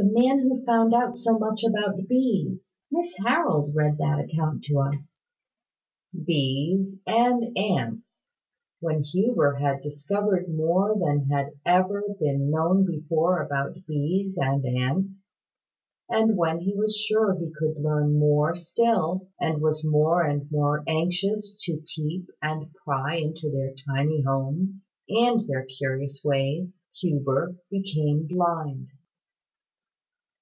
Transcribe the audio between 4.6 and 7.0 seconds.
to us." "Bees